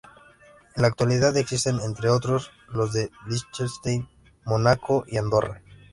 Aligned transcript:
En 0.75 0.81
la 0.81 0.87
actualidad 0.87 1.37
existen, 1.37 1.79
entre 1.79 2.09
otros, 2.09 2.49
los 2.69 2.91
de 2.91 3.11
Liechtenstein, 3.27 4.09
Mónaco 4.45 5.03
y 5.07 5.17
Andorra. 5.17 5.61